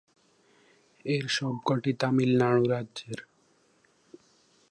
এর 1.05 1.25
সবকটি 1.27 1.91
তামিলনাড়ু 1.93 2.63
রাজ্যের। 2.67 3.19